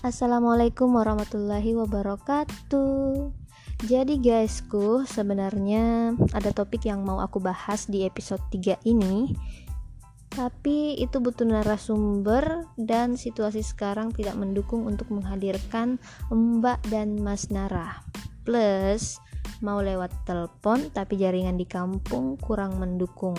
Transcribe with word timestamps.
Assalamualaikum 0.00 0.96
warahmatullahi 0.96 1.76
wabarakatuh. 1.76 3.36
Jadi 3.84 4.16
guysku, 4.16 5.04
sebenarnya 5.04 6.16
ada 6.32 6.56
topik 6.56 6.88
yang 6.88 7.04
mau 7.04 7.20
aku 7.20 7.36
bahas 7.36 7.84
di 7.84 8.08
episode 8.08 8.40
3 8.48 8.80
ini. 8.88 9.36
Tapi 10.32 10.96
itu 10.96 11.20
butuh 11.20 11.44
narasumber 11.44 12.64
dan 12.80 13.20
situasi 13.20 13.60
sekarang 13.60 14.08
tidak 14.16 14.40
mendukung 14.40 14.88
untuk 14.88 15.12
menghadirkan 15.12 16.00
Mbak 16.32 16.80
dan 16.88 17.20
Mas 17.20 17.52
Nara. 17.52 18.00
Plus 18.48 19.20
mau 19.60 19.84
lewat 19.84 20.16
telepon 20.24 20.88
tapi 20.96 21.20
jaringan 21.20 21.60
di 21.60 21.68
kampung 21.68 22.40
kurang 22.40 22.80
mendukung. 22.80 23.36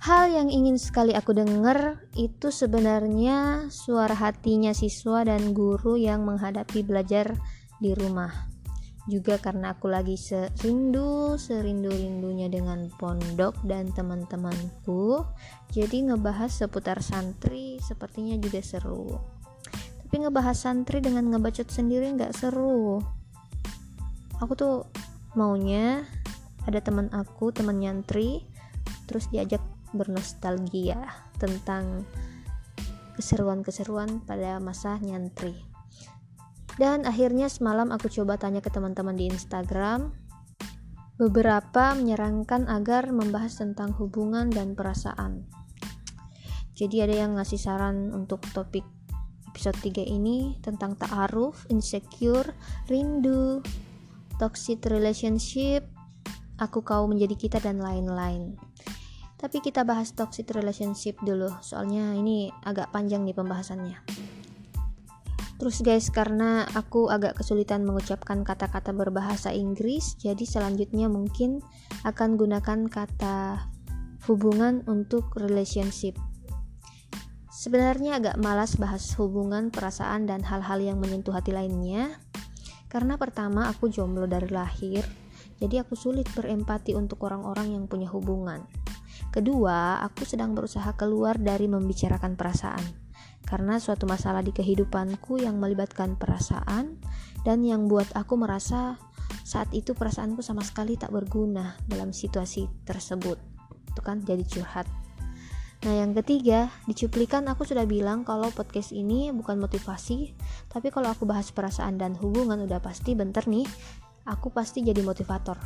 Hal 0.00 0.32
yang 0.32 0.48
ingin 0.48 0.80
sekali 0.80 1.12
aku 1.12 1.36
dengar 1.36 2.00
itu 2.16 2.48
sebenarnya 2.48 3.68
suara 3.68 4.16
hatinya 4.16 4.72
siswa 4.72 5.28
dan 5.28 5.52
guru 5.52 6.00
yang 6.00 6.24
menghadapi 6.24 6.80
belajar 6.80 7.36
di 7.84 7.92
rumah. 7.92 8.48
Juga 9.04 9.36
karena 9.36 9.76
aku 9.76 9.92
lagi 9.92 10.16
serindu, 10.16 11.36
serindu-rindunya 11.36 12.48
dengan 12.48 12.88
pondok 12.96 13.60
dan 13.68 13.92
teman-temanku. 13.92 15.20
Jadi 15.68 16.08
ngebahas 16.08 16.48
seputar 16.48 17.04
santri 17.04 17.76
sepertinya 17.84 18.40
juga 18.40 18.64
seru. 18.64 19.20
Tapi 20.00 20.16
ngebahas 20.16 20.56
santri 20.56 21.04
dengan 21.04 21.28
ngebacot 21.28 21.68
sendiri 21.68 22.08
nggak 22.16 22.32
seru. 22.32 23.04
Aku 24.40 24.56
tuh 24.56 24.88
maunya 25.36 26.08
ada 26.64 26.80
teman 26.80 27.12
aku, 27.12 27.52
teman 27.52 27.76
nyantri, 27.76 28.48
terus 29.04 29.28
diajak 29.28 29.60
bernostalgia 29.92 30.98
tentang 31.38 32.04
keseruan-keseruan 33.18 34.24
pada 34.24 34.56
masa 34.62 34.96
nyantri. 35.02 35.52
Dan 36.80 37.04
akhirnya 37.04 37.52
semalam 37.52 37.92
aku 37.92 38.08
coba 38.08 38.40
tanya 38.40 38.64
ke 38.64 38.72
teman-teman 38.72 39.12
di 39.12 39.28
Instagram. 39.28 40.16
Beberapa 41.20 41.92
menyarankan 41.92 42.64
agar 42.72 43.12
membahas 43.12 43.60
tentang 43.60 43.92
hubungan 44.00 44.48
dan 44.48 44.72
perasaan. 44.72 45.44
Jadi 46.72 47.04
ada 47.04 47.12
yang 47.12 47.36
ngasih 47.36 47.60
saran 47.60 48.08
untuk 48.16 48.40
topik 48.56 48.88
episode 49.52 49.76
3 49.84 50.00
ini 50.00 50.56
tentang 50.64 50.96
ta'aruf, 50.96 51.68
insecure, 51.68 52.56
rindu, 52.88 53.60
toxic 54.40 54.80
relationship, 54.88 55.84
aku 56.56 56.80
kau 56.80 57.04
menjadi 57.04 57.36
kita 57.36 57.58
dan 57.60 57.76
lain-lain. 57.76 58.56
Tapi 59.40 59.64
kita 59.64 59.88
bahas 59.88 60.12
toxic 60.12 60.52
relationship 60.52 61.16
dulu, 61.24 61.48
soalnya 61.64 62.12
ini 62.12 62.52
agak 62.60 62.92
panjang 62.92 63.24
nih 63.24 63.32
pembahasannya. 63.32 63.96
Terus 65.56 65.80
guys, 65.80 66.12
karena 66.12 66.68
aku 66.76 67.08
agak 67.08 67.40
kesulitan 67.40 67.88
mengucapkan 67.88 68.44
kata-kata 68.44 68.92
berbahasa 68.92 69.52
Inggris, 69.52 70.16
jadi 70.20 70.44
selanjutnya 70.44 71.08
mungkin 71.08 71.64
akan 72.04 72.36
gunakan 72.36 72.88
kata 72.92 73.68
hubungan 74.28 74.84
untuk 74.84 75.32
relationship. 75.36 76.20
Sebenarnya 77.48 78.20
agak 78.20 78.40
malas 78.40 78.80
bahas 78.80 79.04
hubungan, 79.20 79.68
perasaan, 79.68 80.24
dan 80.24 80.40
hal-hal 80.44 80.80
yang 80.80 80.96
menyentuh 80.96 81.32
hati 81.32 81.52
lainnya. 81.52 82.16
Karena 82.88 83.20
pertama 83.20 83.68
aku 83.68 83.92
jomblo 83.92 84.24
dari 84.24 84.48
lahir, 84.48 85.04
jadi 85.60 85.84
aku 85.84 85.92
sulit 85.92 86.24
berempati 86.32 86.96
untuk 86.96 87.20
orang-orang 87.28 87.76
yang 87.76 87.84
punya 87.84 88.08
hubungan. 88.08 88.64
Kedua, 89.30 90.02
aku 90.02 90.26
sedang 90.26 90.58
berusaha 90.58 90.90
keluar 90.98 91.38
dari 91.38 91.70
membicarakan 91.70 92.34
perasaan. 92.34 92.82
Karena 93.46 93.78
suatu 93.78 94.10
masalah 94.10 94.42
di 94.42 94.50
kehidupanku 94.50 95.38
yang 95.38 95.62
melibatkan 95.62 96.18
perasaan 96.18 96.98
dan 97.46 97.62
yang 97.62 97.86
buat 97.86 98.10
aku 98.14 98.34
merasa 98.34 98.98
saat 99.46 99.70
itu 99.70 99.94
perasaanku 99.94 100.42
sama 100.42 100.66
sekali 100.66 100.98
tak 100.98 101.14
berguna 101.14 101.78
dalam 101.86 102.10
situasi 102.10 102.66
tersebut. 102.82 103.38
Itu 103.94 104.02
kan 104.02 104.22
jadi 104.26 104.42
curhat. 104.42 104.86
Nah, 105.80 105.94
yang 105.96 106.12
ketiga, 106.12 106.68
di 106.84 106.92
cuplikan 106.92 107.48
aku 107.48 107.64
sudah 107.64 107.88
bilang 107.88 108.26
kalau 108.26 108.52
podcast 108.52 108.92
ini 108.92 109.32
bukan 109.32 109.56
motivasi, 109.56 110.36
tapi 110.68 110.92
kalau 110.92 111.08
aku 111.08 111.24
bahas 111.24 111.48
perasaan 111.54 111.96
dan 111.96 112.12
hubungan 112.20 112.60
udah 112.66 112.84
pasti 112.84 113.16
bentar 113.16 113.48
nih, 113.48 113.64
aku 114.28 114.52
pasti 114.52 114.84
jadi 114.84 115.00
motivator. 115.00 115.56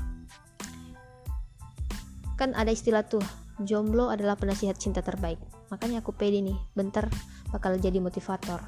Kan 2.38 2.54
ada 2.54 2.70
istilah 2.70 3.02
tuh, 3.02 3.26
jomblo 3.62 4.10
adalah 4.10 4.34
penasihat 4.34 4.74
cinta 4.74 4.98
terbaik. 5.04 5.38
Makanya 5.70 6.02
aku 6.02 6.10
pede 6.10 6.42
nih, 6.42 6.58
bentar 6.74 7.06
bakal 7.54 7.78
jadi 7.78 8.02
motivator. 8.02 8.58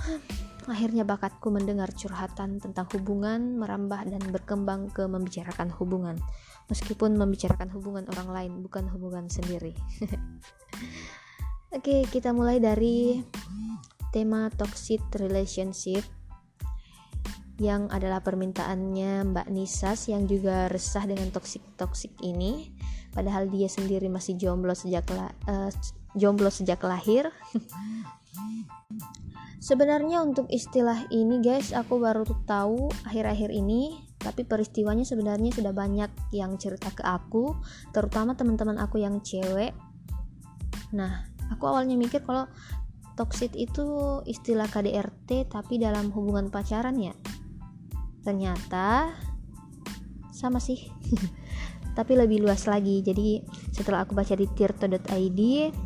Akhirnya 0.72 1.04
bakatku 1.04 1.50
mendengar 1.52 1.90
curhatan 1.92 2.62
tentang 2.62 2.86
hubungan 2.96 3.58
merambah 3.58 4.06
dan 4.06 4.22
berkembang 4.32 4.88
ke 4.88 5.04
membicarakan 5.04 5.68
hubungan. 5.76 6.16
Meskipun 6.70 7.18
membicarakan 7.18 7.68
hubungan 7.74 8.06
orang 8.14 8.28
lain, 8.30 8.52
bukan 8.62 8.86
hubungan 8.88 9.26
sendiri. 9.26 9.74
Oke, 11.76 12.06
kita 12.06 12.30
mulai 12.30 12.62
dari 12.62 13.18
tema 14.14 14.50
toxic 14.54 15.02
relationship 15.18 16.02
yang 17.60 17.92
adalah 17.92 18.24
permintaannya 18.24 19.36
Mbak 19.36 19.52
Nisas 19.52 20.08
yang 20.08 20.24
juga 20.24 20.72
resah 20.72 21.04
dengan 21.04 21.28
toksik-toksik 21.28 22.16
ini. 22.24 22.72
Padahal 23.12 23.52
dia 23.52 23.68
sendiri 23.68 24.08
masih 24.08 24.40
jomblo 24.40 24.72
sejak 24.72 25.04
la, 25.12 25.28
uh, 25.44 25.68
jomblo 26.16 26.48
sejak 26.48 26.80
lahir. 26.80 27.28
Sebenarnya 29.60 30.24
untuk 30.24 30.48
istilah 30.48 31.04
ini 31.12 31.44
guys 31.44 31.76
aku 31.76 32.00
baru 32.00 32.24
tahu 32.48 32.88
akhir-akhir 33.04 33.52
ini 33.52 34.08
tapi 34.16 34.48
peristiwanya 34.48 35.04
sebenarnya 35.04 35.52
sudah 35.52 35.76
banyak 35.76 36.08
yang 36.32 36.56
cerita 36.56 36.88
ke 36.96 37.04
aku 37.04 37.60
terutama 37.92 38.32
teman-teman 38.32 38.80
aku 38.80 39.04
yang 39.04 39.20
cewek. 39.20 39.76
Nah 40.96 41.28
aku 41.52 41.68
awalnya 41.68 41.92
mikir 42.00 42.24
kalau 42.24 42.48
toxic 43.20 43.52
itu 43.52 43.84
istilah 44.24 44.64
KDRT 44.64 45.52
tapi 45.52 45.76
dalam 45.76 46.08
hubungan 46.08 46.48
pacaran 46.48 46.96
ya 46.96 47.12
ternyata 48.24 49.12
sama 50.30 50.60
sih 50.62 50.88
tapi 51.98 52.16
lebih 52.16 52.40
luas 52.40 52.64
lagi 52.70 53.02
jadi 53.04 53.44
setelah 53.74 54.06
aku 54.06 54.16
baca 54.16 54.32
di 54.32 54.46
tirto.id 54.46 55.40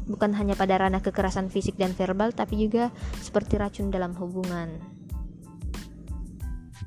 bukan 0.07 0.31
hanya 0.37 0.55
pada 0.55 0.79
ranah 0.79 1.03
kekerasan 1.03 1.49
fisik 1.51 1.75
dan 1.75 1.97
verbal 1.97 2.31
tapi 2.31 2.61
juga 2.61 2.93
seperti 3.19 3.59
racun 3.59 3.89
dalam 3.91 4.15
hubungan 4.15 4.95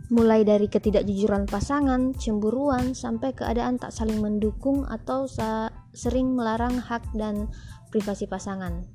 mulai 0.07 0.47
dari 0.47 0.71
ketidakjujuran 0.71 1.51
pasangan, 1.51 2.15
cemburuan, 2.15 2.95
sampai 2.95 3.35
keadaan 3.35 3.75
tak 3.75 3.91
saling 3.91 4.23
mendukung 4.23 4.87
atau 4.87 5.27
sering 5.91 6.31
melarang 6.31 6.79
hak 6.79 7.03
dan 7.11 7.51
privasi 7.91 8.23
pasangan. 8.23 8.87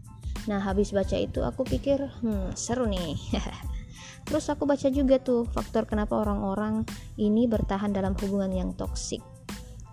Nah, 0.49 0.61
habis 0.65 0.91
baca 0.91 1.15
itu 1.21 1.45
aku 1.45 1.69
pikir, 1.69 2.01
hmm, 2.25 2.57
seru 2.57 2.89
nih. 2.89 3.15
Terus 4.27 4.47
aku 4.49 4.65
baca 4.65 4.89
juga 4.89 5.19
tuh 5.19 5.45
faktor 5.45 5.85
kenapa 5.85 6.19
orang-orang 6.19 6.87
ini 7.19 7.51
bertahan 7.51 7.91
dalam 7.91 8.15
hubungan 8.19 8.51
yang 8.55 8.71
toksik. 8.73 9.21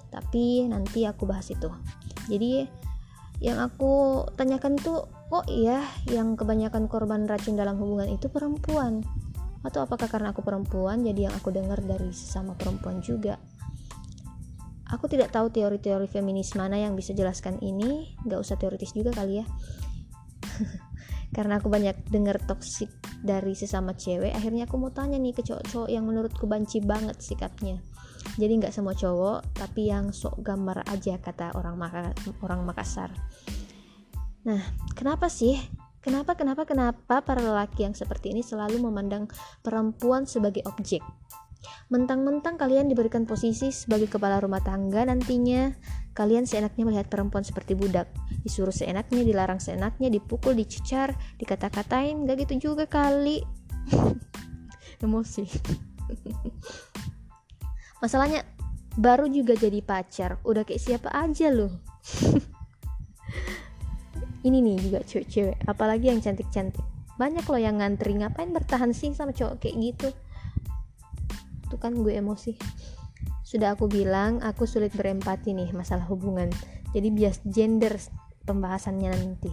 Tapi 0.09 0.69
nanti 0.69 1.05
aku 1.05 1.25
bahas 1.25 1.49
itu. 1.49 1.69
Jadi 2.29 2.65
yang 3.39 3.57
aku 3.63 4.25
tanyakan 4.35 4.75
tuh, 4.75 5.07
oh 5.31 5.45
iya, 5.47 5.81
yang 6.11 6.35
kebanyakan 6.35 6.91
korban 6.91 7.25
racun 7.25 7.55
dalam 7.55 7.79
hubungan 7.79 8.11
itu 8.11 8.27
perempuan. 8.27 9.01
Atau 9.63 9.83
apakah 9.83 10.07
karena 10.07 10.31
aku 10.31 10.43
perempuan 10.43 11.03
jadi 11.03 11.31
yang 11.31 11.35
aku 11.35 11.51
dengar 11.51 11.79
dari 11.83 12.11
sesama 12.11 12.55
perempuan 12.55 12.99
juga? 12.99 13.39
Aku 14.89 15.05
tidak 15.05 15.29
tahu 15.29 15.53
teori-teori 15.53 16.09
feminis 16.09 16.57
mana 16.57 16.81
yang 16.81 16.97
bisa 16.97 17.13
jelaskan 17.13 17.61
ini, 17.61 18.17
gak 18.25 18.41
usah 18.41 18.57
teoritis 18.57 18.89
juga 18.97 19.13
kali 19.13 19.43
ya. 19.43 19.45
karena 21.35 21.61
aku 21.61 21.69
banyak 21.69 21.95
dengar 22.09 22.41
toksik 22.41 22.89
dari 23.19 23.51
sesama 23.51 23.91
cewek 23.95 24.31
akhirnya 24.31 24.63
aku 24.63 24.79
mau 24.79 24.91
tanya 24.91 25.19
nih 25.19 25.35
ke 25.35 25.43
cowok-cowok 25.43 25.89
yang 25.91 26.07
menurutku 26.07 26.47
banci 26.47 26.79
banget 26.79 27.19
sikapnya. 27.19 27.83
Jadi 28.39 28.53
nggak 28.63 28.73
semua 28.75 28.95
cowok 28.95 29.55
tapi 29.55 29.91
yang 29.91 30.15
sok 30.15 30.39
gambar 30.39 30.87
aja 30.87 31.19
kata 31.19 31.55
orang 31.55 31.75
Maka 31.75 32.15
orang 32.43 32.63
Makassar. 32.63 33.11
Nah 34.47 34.61
kenapa 34.95 35.27
sih? 35.27 35.59
Kenapa 35.99 36.39
kenapa 36.39 36.63
kenapa 36.63 37.19
para 37.19 37.43
lelaki 37.43 37.83
yang 37.83 37.91
seperti 37.91 38.31
ini 38.31 38.39
selalu 38.39 38.79
memandang 38.79 39.27
perempuan 39.59 40.23
sebagai 40.23 40.63
objek? 40.63 41.03
Mentang-mentang 41.91 42.55
kalian 42.55 42.87
diberikan 42.87 43.27
posisi 43.27 43.67
sebagai 43.75 44.07
kepala 44.07 44.39
rumah 44.39 44.63
tangga 44.63 45.03
nantinya, 45.03 45.75
kalian 46.13 46.45
seenaknya 46.45 46.83
melihat 46.85 47.07
perempuan 47.07 47.45
seperti 47.45 47.73
budak. 47.77 48.09
Disuruh 48.43 48.73
seenaknya, 48.73 49.23
dilarang 49.23 49.61
seenaknya, 49.61 50.11
dipukul, 50.11 50.55
dicecar, 50.57 51.15
dikata-katain, 51.39 52.27
gak 52.27 52.47
gitu 52.47 52.71
juga 52.71 52.85
kali. 52.89 53.43
Emosi. 55.03 55.47
Masalahnya, 58.03 58.43
baru 58.95 59.27
juga 59.27 59.55
jadi 59.55 59.79
pacar, 59.83 60.39
udah 60.43 60.63
kayak 60.63 60.81
siapa 60.81 61.09
aja 61.11 61.51
loh. 61.51 61.71
Ini 64.47 64.63
nih 64.63 64.75
juga 64.79 64.99
cewek-cewek, 65.03 65.67
apalagi 65.67 66.07
yang 66.11 66.23
cantik-cantik. 66.23 66.83
banyak 67.19 67.43
loh 67.43 67.59
yang 67.59 67.83
ngantri 67.83 68.15
ngapain 68.15 68.55
bertahan 68.55 68.95
sih 68.95 69.11
sama 69.11 69.35
cowok 69.35 69.59
kayak 69.59 69.75
gitu 69.91 70.07
itu 71.69 71.77
kan 71.77 71.93
gue 71.93 72.17
emosi 72.17 72.57
sudah 73.49 73.73
aku 73.73 73.89
bilang 73.89 74.45
aku 74.45 74.69
sulit 74.69 74.93
berempati 74.93 75.57
nih 75.57 75.73
masalah 75.73 76.05
hubungan. 76.05 76.53
Jadi 76.93 77.09
bias 77.09 77.41
gender 77.49 77.97
pembahasannya 78.45 79.09
nanti. 79.09 79.49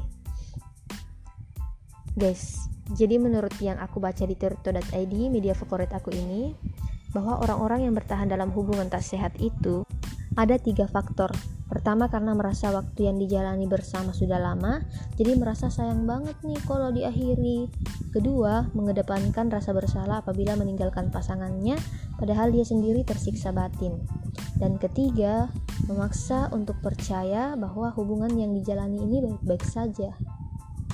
Guys 2.12 2.68
jadi 2.92 3.18
menurut 3.18 3.56
yang 3.58 3.80
aku 3.82 3.98
baca 3.98 4.22
di 4.22 4.38
tirto.id 4.38 5.14
media 5.32 5.56
favorit 5.58 5.90
aku 5.90 6.14
ini 6.14 6.54
bahwa 7.10 7.40
orang-orang 7.42 7.88
yang 7.88 7.94
bertahan 7.96 8.30
dalam 8.30 8.52
hubungan 8.54 8.86
tak 8.86 9.02
sehat 9.02 9.34
itu 9.42 9.82
ada 10.38 10.54
tiga 10.60 10.86
faktor 10.86 11.32
Pertama 11.66 12.06
karena 12.06 12.30
merasa 12.30 12.70
waktu 12.70 13.10
yang 13.10 13.18
dijalani 13.18 13.66
bersama 13.66 14.14
sudah 14.14 14.38
lama, 14.38 14.86
jadi 15.18 15.34
merasa 15.34 15.66
sayang 15.66 16.06
banget 16.06 16.38
nih 16.46 16.62
kalau 16.62 16.94
diakhiri. 16.94 17.66
Kedua, 18.14 18.70
mengedepankan 18.70 19.50
rasa 19.50 19.74
bersalah 19.74 20.22
apabila 20.22 20.54
meninggalkan 20.54 21.10
pasangannya, 21.10 21.74
padahal 22.22 22.54
dia 22.54 22.62
sendiri 22.62 23.02
tersiksa 23.02 23.50
batin. 23.50 23.98
Dan 24.62 24.78
ketiga, 24.78 25.50
memaksa 25.90 26.48
untuk 26.54 26.78
percaya 26.78 27.58
bahwa 27.58 27.90
hubungan 27.98 28.30
yang 28.38 28.54
dijalani 28.54 29.02
ini 29.02 29.26
baik-baik 29.26 29.66
saja. 29.66 30.14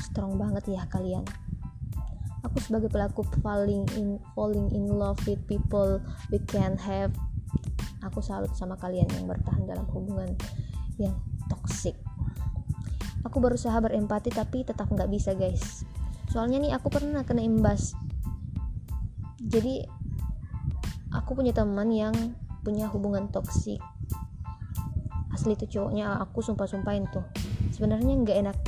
Strong 0.01 0.41
banget 0.41 0.73
ya 0.73 0.89
kalian. 0.89 1.23
Aku 2.43 2.59
sebagai 2.59 2.91
pelaku 2.91 3.23
falling 3.45 3.87
in 3.95 4.19
falling 4.35 4.73
in 4.75 4.91
love 4.91 5.21
with 5.31 5.39
people 5.47 6.03
we 6.35 6.43
can 6.51 6.75
have 6.75 7.15
aku 8.03 8.21
salut 8.21 8.51
sama 8.59 8.75
kalian 8.77 9.09
yang 9.11 9.25
bertahan 9.31 9.65
dalam 9.65 9.87
hubungan 9.95 10.35
yang 10.99 11.15
toxic. 11.49 11.97
Aku 13.23 13.39
berusaha 13.39 13.79
berempati 13.79 14.35
tapi 14.35 14.67
tetap 14.67 14.91
nggak 14.91 15.09
bisa 15.09 15.33
guys. 15.39 15.87
Soalnya 16.29 16.59
nih 16.59 16.73
aku 16.75 16.91
pernah 16.91 17.23
kena 17.23 17.47
imbas. 17.47 17.95
Jadi 19.39 19.87
aku 21.15 21.39
punya 21.39 21.55
teman 21.55 21.89
yang 21.95 22.15
punya 22.63 22.91
hubungan 22.91 23.31
toksik 23.31 23.83
asli 25.33 25.59
tuh 25.59 25.67
cowoknya 25.67 26.23
aku 26.23 26.45
sumpah-sumpahin 26.45 27.09
tuh. 27.11 27.25
Sebenarnya 27.75 28.15
nggak 28.15 28.39
enak 28.47 28.59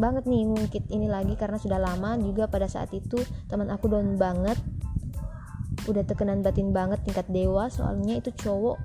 banget 0.00 0.24
nih 0.24 0.48
ngungkit 0.48 0.84
ini 0.88 1.04
lagi 1.04 1.36
karena 1.36 1.60
sudah 1.60 1.76
lama 1.76 2.16
juga 2.16 2.48
pada 2.48 2.64
saat 2.64 2.88
itu 2.96 3.20
teman 3.46 3.68
aku 3.68 3.92
down 3.92 4.16
banget 4.16 4.56
udah 5.90 6.02
tekenan 6.06 6.44
batin 6.44 6.70
banget 6.70 7.02
tingkat 7.02 7.26
dewa 7.30 7.66
soalnya 7.66 8.22
itu 8.22 8.30
cowok 8.34 8.78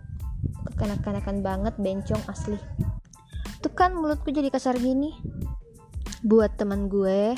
kekanak-kanakan 0.74 1.42
banget 1.42 1.74
bencong 1.78 2.22
asli. 2.30 2.58
Tuh 3.62 3.74
kan 3.74 3.98
mulutku 3.98 4.30
jadi 4.30 4.54
kasar 4.54 4.78
gini. 4.78 5.14
Buat 6.26 6.58
teman 6.58 6.90
gue 6.90 7.38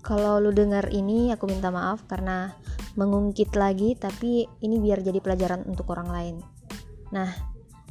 kalau 0.00 0.40
lu 0.40 0.52
dengar 0.56 0.88
ini 0.88 1.32
aku 1.36 1.44
minta 1.44 1.68
maaf 1.68 2.08
karena 2.08 2.56
mengungkit 2.96 3.52
lagi 3.54 3.92
tapi 3.92 4.48
ini 4.64 4.80
biar 4.80 5.04
jadi 5.04 5.20
pelajaran 5.20 5.68
untuk 5.68 5.92
orang 5.92 6.08
lain. 6.08 6.36
Nah 7.12 7.28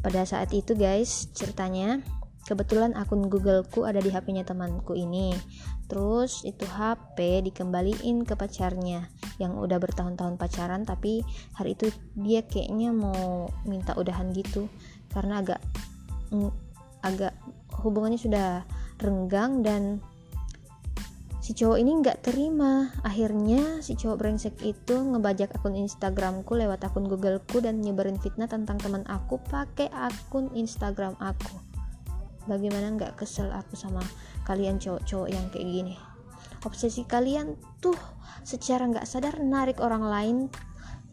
pada 0.01 0.25
saat 0.25 0.53
itu 0.53 0.73
guys 0.73 1.29
ceritanya 1.33 2.01
kebetulan 2.47 2.95
akun 2.95 3.27
Googleku 3.27 3.83
ada 3.83 3.99
di 3.99 4.07
HP-nya 4.07 4.47
temanku 4.47 4.95
ini. 4.95 5.35
Terus 5.91 6.47
itu 6.47 6.63
HP 6.63 7.43
dikembaliin 7.51 8.23
ke 8.23 8.39
pacarnya 8.39 9.11
yang 9.35 9.59
udah 9.59 9.75
bertahun-tahun 9.77 10.39
pacaran 10.39 10.87
tapi 10.87 11.27
hari 11.59 11.75
itu 11.75 11.91
dia 12.15 12.47
kayaknya 12.47 12.95
mau 12.95 13.51
minta 13.67 13.93
udahan 13.99 14.31
gitu 14.31 14.71
karena 15.11 15.43
agak 15.43 15.59
agak 17.03 17.35
hubungannya 17.83 18.17
sudah 18.17 18.63
renggang 19.03 19.61
dan 19.61 19.99
si 21.43 21.51
cowok 21.51 21.77
ini 21.83 21.91
nggak 21.99 22.23
terima. 22.23 22.95
Akhirnya 23.03 23.83
si 23.83 23.99
cowok 23.99 24.23
brengsek 24.23 24.55
itu 24.63 24.95
ngebajak 24.95 25.51
akun 25.51 25.75
Instagramku 25.75 26.55
lewat 26.55 26.79
akun 26.87 27.11
Googleku 27.11 27.59
dan 27.59 27.83
nyebarin 27.83 28.19
fitnah 28.19 28.47
tentang 28.47 28.79
teman 28.79 29.03
aku 29.07 29.35
pakai 29.51 29.91
akun 29.91 30.51
Instagram 30.55 31.15
aku 31.19 31.76
bagaimana 32.47 32.95
nggak 32.95 33.19
kesel 33.19 33.51
aku 33.51 33.75
sama 33.75 34.01
kalian 34.47 34.79
cowok-cowok 34.79 35.29
yang 35.29 35.45
kayak 35.53 35.67
gini? 35.67 35.95
Obsesi 36.65 37.05
kalian 37.05 37.59
tuh 37.83 37.95
secara 38.41 38.87
nggak 38.87 39.05
sadar 39.05 39.37
narik 39.43 39.83
orang 39.83 40.03
lain 40.03 40.37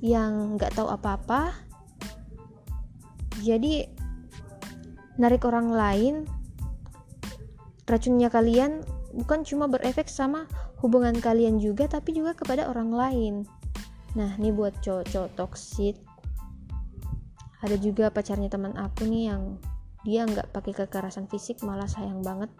yang 0.01 0.57
nggak 0.57 0.73
tahu 0.73 0.89
apa-apa. 0.89 1.53
Jadi 3.45 3.85
narik 5.21 5.45
orang 5.45 5.75
lain 5.75 6.15
racunnya 7.85 8.33
kalian 8.33 8.81
bukan 9.13 9.45
cuma 9.45 9.69
berefek 9.69 10.09
sama 10.09 10.49
hubungan 10.81 11.15
kalian 11.21 11.61
juga 11.61 11.87
tapi 11.87 12.17
juga 12.17 12.33
kepada 12.33 12.71
orang 12.71 12.91
lain. 12.95 13.35
Nah 14.17 14.39
ini 14.41 14.55
buat 14.55 14.79
cowok-cowok 14.81 15.31
toksik 15.37 15.99
ada 17.65 17.81
juga 17.81 18.13
pacarnya 18.13 18.53
teman 18.53 18.77
aku 18.77 19.09
nih 19.09 19.33
yang 19.33 19.57
dia 20.05 20.29
nggak 20.29 20.53
pakai 20.53 20.73
kekerasan 20.85 21.27
fisik 21.33 21.65
malah 21.65 21.89
sayang 21.89 22.21
banget. 22.21 22.53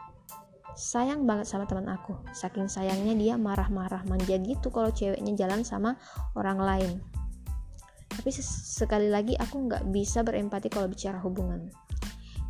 Sayang 0.75 1.29
banget 1.29 1.47
sama 1.47 1.69
teman 1.69 1.87
aku. 1.93 2.17
Saking 2.33 2.67
sayangnya 2.67 3.15
dia 3.15 3.35
marah-marah 3.39 4.03
manja 4.09 4.41
gitu 4.41 4.73
kalau 4.73 4.91
ceweknya 4.91 5.37
jalan 5.37 5.63
sama 5.63 6.01
orang 6.35 6.59
lain. 6.59 6.93
Tapi 8.11 8.31
sekali 8.35 9.13
lagi 9.13 9.37
aku 9.37 9.69
nggak 9.69 9.93
bisa 9.93 10.25
berempati 10.25 10.73
kalau 10.73 10.89
bicara 10.89 11.21
hubungan. 11.21 11.69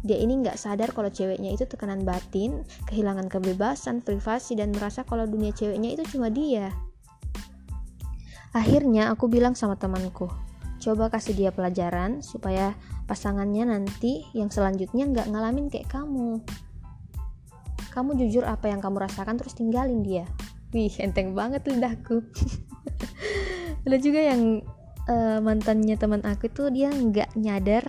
Dia 0.05 0.21
ini 0.21 0.41
nggak 0.41 0.57
sadar 0.57 0.95
kalau 0.95 1.11
ceweknya 1.11 1.53
itu 1.53 1.67
tekanan 1.67 2.07
batin 2.07 2.63
kehilangan 2.87 3.27
kebebasan 3.29 4.01
privasi 4.01 4.55
dan 4.55 4.71
merasa 4.73 5.03
kalau 5.03 5.27
dunia 5.27 5.51
ceweknya 5.51 5.97
itu 5.99 6.17
cuma 6.17 6.31
dia. 6.31 6.71
Akhirnya 8.55 9.11
aku 9.11 9.27
bilang 9.27 9.59
sama 9.59 9.75
temanku 9.75 10.31
coba 10.85 11.09
kasih 11.09 11.33
dia 11.33 11.51
pelajaran 11.51 12.21
supaya 12.21 12.77
pasangannya 13.05 13.69
nanti 13.69 14.25
yang 14.33 14.49
selanjutnya 14.49 15.05
nggak 15.09 15.29
ngalamin 15.29 15.69
kayak 15.69 15.93
kamu. 15.93 16.41
Kamu 17.93 18.19
jujur 18.19 18.43
apa 18.49 18.73
yang 18.73 18.83
kamu 18.83 19.07
rasakan 19.07 19.39
terus 19.39 19.55
tinggalin 19.55 20.03
dia. 20.03 20.25
Wih 20.75 20.93
enteng 20.99 21.37
banget 21.37 21.63
lidahku. 21.69 22.25
Ada 23.87 23.97
juga 24.01 24.21
yang 24.25 24.65
uh, 25.07 25.39
mantannya 25.39 25.95
teman 25.95 26.25
aku 26.25 26.51
tuh 26.51 26.73
dia 26.73 26.91
nggak 26.91 27.37
nyadar 27.39 27.87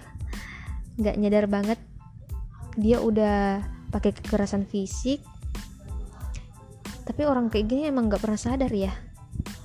nggak 1.00 1.16
nyadar 1.18 1.46
banget. 1.50 1.80
Dia 2.75 3.00
udah 3.00 3.63
pakai 3.89 4.12
kekerasan 4.13 4.68
fisik. 4.68 5.24
Tapi 7.06 7.22
orang 7.24 7.48
kayak 7.48 7.66
gini 7.72 7.88
emang 7.88 8.12
nggak 8.12 8.22
pernah 8.22 8.39
sadar 8.39 8.70
ya. 8.70 8.92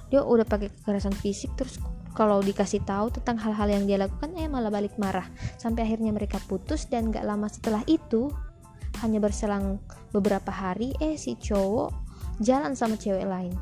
Dia 0.09 0.23
udah 0.23 0.47
pakai 0.47 0.71
kekerasan 0.71 1.15
fisik 1.15 1.53
terus 1.59 1.83
kalau 2.21 2.45
dikasih 2.45 2.85
tahu 2.85 3.09
tentang 3.09 3.41
hal-hal 3.41 3.65
yang 3.73 3.89
dia 3.89 3.97
lakukan 3.97 4.37
eh 4.37 4.45
malah 4.45 4.69
balik 4.69 4.93
marah. 5.01 5.25
Sampai 5.57 5.89
akhirnya 5.89 6.13
mereka 6.13 6.37
putus 6.45 6.85
dan 6.85 7.09
gak 7.09 7.25
lama 7.25 7.49
setelah 7.49 7.81
itu 7.89 8.29
hanya 9.01 9.25
berselang 9.25 9.81
beberapa 10.13 10.53
hari 10.53 10.93
eh 11.01 11.17
si 11.17 11.33
cowok 11.41 11.89
jalan 12.45 12.77
sama 12.77 13.01
cewek 13.01 13.25
lain. 13.25 13.57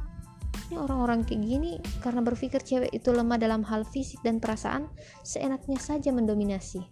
Ini 0.68 0.74
orang-orang 0.74 1.22
kayak 1.22 1.38
gini 1.38 1.78
karena 2.02 2.18
berpikir 2.18 2.58
cewek 2.58 2.90
itu 2.90 3.14
lemah 3.14 3.38
dalam 3.38 3.62
hal 3.62 3.86
fisik 3.86 4.18
dan 4.26 4.42
perasaan 4.42 4.90
seenaknya 5.22 5.78
saja 5.78 6.10
mendominasi. 6.10 6.82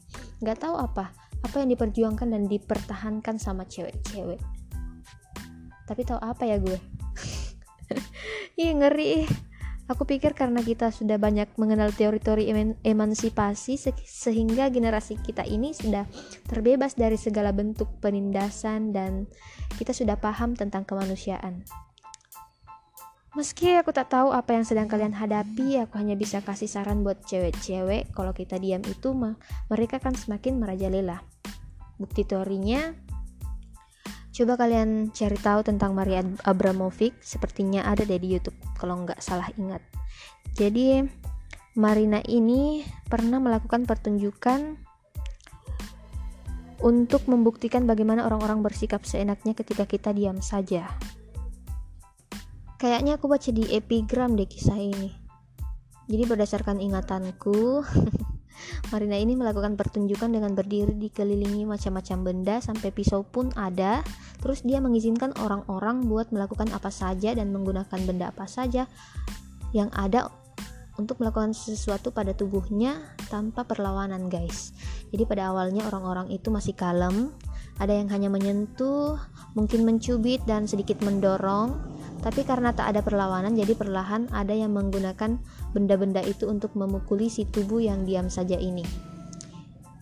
Gak 0.47 0.63
tahu 0.63 0.79
apa 0.79 1.11
apa 1.43 1.57
yang 1.59 1.75
diperjuangkan 1.75 2.31
dan 2.31 2.47
dipertahankan 2.47 3.43
sama 3.43 3.67
cewek-cewek. 3.67 4.39
Tapi 5.83 6.01
tahu 6.07 6.23
apa 6.23 6.47
ya 6.47 6.63
gue? 6.63 6.79
Ih 8.63 8.71
ngeri 8.71 9.46
Aku 9.87 10.03
pikir 10.03 10.35
karena 10.35 10.67
kita 10.67 10.91
sudah 10.91 11.15
banyak 11.15 11.47
mengenal 11.55 11.95
teori-teori 11.95 12.51
emansipasi 12.83 13.79
se 13.79 13.95
sehingga 14.03 14.67
generasi 14.67 15.15
kita 15.15 15.47
ini 15.47 15.71
sudah 15.71 16.11
terbebas 16.51 16.99
dari 16.99 17.15
segala 17.15 17.55
bentuk 17.55 17.87
penindasan 18.03 18.91
dan 18.91 19.31
kita 19.79 19.95
sudah 19.95 20.19
paham 20.19 20.59
tentang 20.59 20.83
kemanusiaan. 20.83 21.63
Meski 23.39 23.79
aku 23.79 23.95
tak 23.95 24.11
tahu 24.11 24.35
apa 24.35 24.59
yang 24.59 24.67
sedang 24.67 24.91
kalian 24.91 25.15
hadapi, 25.15 25.79
aku 25.79 26.03
hanya 26.03 26.19
bisa 26.19 26.43
kasih 26.43 26.67
saran 26.67 27.07
buat 27.07 27.23
cewek-cewek 27.23 28.11
kalau 28.11 28.35
kita 28.35 28.59
diam 28.59 28.83
itu 28.83 29.15
mah 29.15 29.39
mereka 29.71 30.03
kan 30.03 30.19
semakin 30.19 30.59
merajalela. 30.59 31.23
Bukti 31.95 32.27
teorinya 32.27 32.91
Coba 34.37 34.61
kalian 34.61 35.17
cari 35.17 35.41
tahu 35.41 35.65
tentang 35.65 35.97
Maria 35.97 36.21
Abramovic, 36.45 37.17
sepertinya 37.25 37.89
ada 37.89 38.05
deh 38.05 38.21
di 38.21 38.37
YouTube 38.37 38.53
kalau 38.77 39.01
nggak 39.01 39.17
salah 39.25 39.49
ingat. 39.57 39.81
Jadi 40.53 41.01
Marina 41.81 42.21
ini 42.29 42.85
pernah 43.09 43.41
melakukan 43.41 43.89
pertunjukan 43.89 44.77
untuk 46.85 47.25
membuktikan 47.33 47.89
bagaimana 47.89 48.29
orang-orang 48.29 48.61
bersikap 48.61 49.09
seenaknya 49.09 49.57
ketika 49.57 49.89
kita 49.89 50.13
diam 50.13 50.45
saja. 50.45 50.85
Kayaknya 52.77 53.17
aku 53.17 53.33
baca 53.33 53.49
di 53.49 53.73
epigram 53.73 54.37
deh 54.37 54.45
kisah 54.45 54.77
ini. 54.77 55.17
Jadi 56.13 56.23
berdasarkan 56.29 56.77
ingatanku, 56.77 57.81
Marina 58.93 59.17
ini 59.19 59.35
melakukan 59.35 59.75
pertunjukan 59.75 60.31
dengan 60.33 60.53
berdiri 60.53 60.95
dikelilingi 60.97 61.65
macam-macam 61.69 62.19
benda 62.23 62.57
sampai 62.61 62.91
pisau 62.91 63.23
pun 63.27 63.51
ada. 63.55 64.01
Terus 64.41 64.63
dia 64.63 64.79
mengizinkan 64.79 65.35
orang-orang 65.43 66.07
buat 66.07 66.31
melakukan 66.31 66.71
apa 66.71 66.89
saja 66.93 67.35
dan 67.35 67.51
menggunakan 67.51 68.01
benda 68.05 68.31
apa 68.31 68.47
saja 68.47 68.87
yang 69.75 69.91
ada 69.93 70.31
untuk 70.97 71.21
melakukan 71.21 71.53
sesuatu 71.53 72.09
pada 72.13 72.33
tubuhnya 72.33 72.97
tanpa 73.29 73.69
perlawanan, 73.69 74.33
guys. 74.33 74.73
Jadi 75.13 75.29
pada 75.29 75.53
awalnya 75.53 75.85
orang-orang 75.85 76.33
itu 76.33 76.49
masih 76.49 76.73
kalem, 76.73 77.31
ada 77.77 77.93
yang 77.93 78.09
hanya 78.09 78.33
menyentuh, 78.33 79.21
mungkin 79.53 79.85
mencubit 79.85 80.41
dan 80.49 80.65
sedikit 80.65 81.05
mendorong, 81.05 81.77
tapi 82.21 82.43
karena 82.43 82.73
tak 82.73 82.95
ada 82.95 83.01
perlawanan, 83.05 83.55
jadi 83.55 83.77
perlahan 83.77 84.33
ada 84.33 84.53
yang 84.53 84.73
menggunakan 84.73 85.39
benda-benda 85.77 86.25
itu 86.25 86.49
untuk 86.49 86.73
memukuli 86.75 87.29
si 87.29 87.45
tubuh 87.47 87.79
yang 87.83 88.09
diam 88.09 88.27
saja 88.33 88.57
ini. 88.57 88.83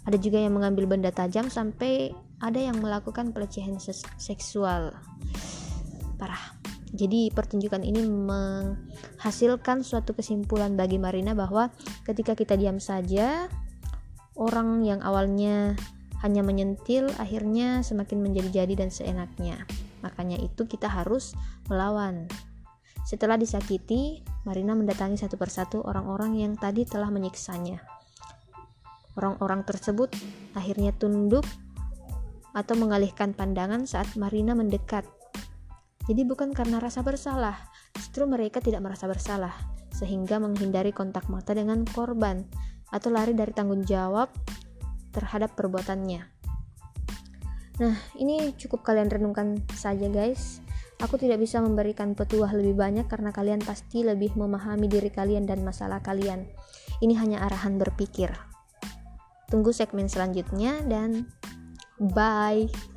Ada 0.04 0.20
juga 0.20 0.36
yang 0.40 0.56
mengambil 0.56 0.84
benda 0.84 1.08
tajam 1.08 1.48
sampai 1.48 2.12
ada 2.44 2.60
yang 2.60 2.76
melakukan 2.80 3.32
pelecehan 3.32 3.80
seksual. 4.20 4.92
Parah. 6.20 6.54
Jadi 6.94 7.26
pertunjukan 7.34 7.82
ini 7.82 8.06
menghasilkan 8.06 9.82
suatu 9.82 10.14
kesimpulan 10.14 10.78
bagi 10.78 10.94
Marina 11.02 11.34
bahwa 11.34 11.74
ketika 12.06 12.38
kita 12.38 12.54
diam 12.54 12.78
saja, 12.78 13.50
orang 14.38 14.86
yang 14.86 15.02
awalnya 15.02 15.74
hanya 16.22 16.46
menyentil 16.46 17.10
akhirnya 17.18 17.82
semakin 17.82 18.22
menjadi-jadi 18.22 18.86
dan 18.86 18.94
seenaknya. 18.94 19.66
Makanya 20.04 20.36
itu 20.36 20.68
kita 20.68 20.86
harus 20.92 21.32
melawan. 21.72 22.28
Setelah 23.08 23.40
disakiti, 23.40 24.20
Marina 24.44 24.76
mendatangi 24.76 25.16
satu 25.16 25.40
persatu 25.40 25.80
orang-orang 25.80 26.40
yang 26.40 26.52
tadi 26.60 26.84
telah 26.84 27.08
menyiksanya. 27.08 27.80
Orang-orang 29.16 29.64
tersebut 29.64 30.12
akhirnya 30.52 30.92
tunduk 30.92 31.44
atau 32.52 32.74
mengalihkan 32.76 33.32
pandangan 33.32 33.88
saat 33.88 34.12
Marina 34.20 34.52
mendekat. 34.52 35.08
Jadi 36.04 36.22
bukan 36.28 36.52
karena 36.52 36.80
rasa 36.80 37.00
bersalah, 37.00 37.56
justru 37.96 38.28
mereka 38.28 38.60
tidak 38.60 38.84
merasa 38.84 39.08
bersalah, 39.08 39.56
sehingga 39.88 40.36
menghindari 40.36 40.92
kontak 40.92 41.28
mata 41.32 41.56
dengan 41.56 41.88
korban 41.88 42.44
atau 42.92 43.08
lari 43.08 43.32
dari 43.32 43.56
tanggung 43.56 43.88
jawab 43.88 44.28
terhadap 45.14 45.56
perbuatannya. 45.56 46.33
Nah, 47.82 47.98
ini 48.14 48.54
cukup 48.54 48.86
kalian 48.86 49.10
renungkan 49.10 49.58
saja, 49.74 50.06
guys. 50.06 50.62
Aku 51.02 51.18
tidak 51.18 51.42
bisa 51.42 51.58
memberikan 51.58 52.14
petuah 52.14 52.54
lebih 52.54 52.78
banyak 52.78 53.10
karena 53.10 53.34
kalian 53.34 53.58
pasti 53.58 54.06
lebih 54.06 54.38
memahami 54.38 54.86
diri 54.86 55.10
kalian 55.10 55.42
dan 55.42 55.66
masalah 55.66 55.98
kalian. 55.98 56.46
Ini 57.02 57.18
hanya 57.18 57.42
arahan 57.42 57.74
berpikir. 57.76 58.30
Tunggu 59.50 59.74
segmen 59.74 60.06
selanjutnya, 60.06 60.86
dan 60.86 61.26
bye. 61.98 62.93